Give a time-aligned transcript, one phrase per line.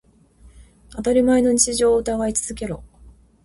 [0.95, 2.83] 当たり前の日常を疑い続けろ。